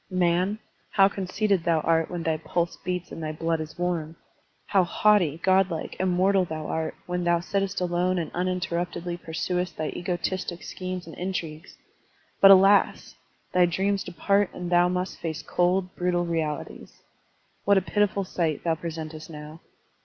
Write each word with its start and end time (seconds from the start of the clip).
Man, 0.09 0.57
how 0.89 1.07
conceited 1.07 1.63
thou 1.63 1.81
art 1.81 2.09
when 2.09 2.23
thy 2.23 2.37
pulse 2.37 2.75
beats 2.75 3.11
and 3.11 3.21
thy 3.21 3.31
blood 3.31 3.61
is 3.61 3.77
warm! 3.77 4.15
How 4.65 4.83
haughty, 4.83 5.39
god 5.43 5.69
like, 5.69 5.95
immortal 5.99 6.43
thou 6.43 6.65
art 6.65 6.95
when 7.05 7.23
thou 7.23 7.39
sittest 7.39 7.79
alone 7.79 8.17
and 8.17 8.31
uninterruptedly 8.33 9.15
pursuest 9.17 9.77
thy 9.77 9.89
egotistic 9.89 10.63
schemes 10.63 11.05
and 11.05 11.15
intrigues! 11.19 11.77
But, 12.41 12.49
alas! 12.49 13.13
thy 13.53 13.67
dreams 13.67 14.03
depart 14.03 14.49
and 14.55 14.71
thou 14.71 14.89
must 14.89 15.19
face 15.19 15.43
cold, 15.43 15.95
brutal 15.95 16.25
realities. 16.25 17.03
What 17.65 17.77
a 17.77 17.81
pitiful 17.83 18.23
sight 18.23 18.63
thou 18.63 18.73
presentest 18.73 19.29
now! 19.29 19.59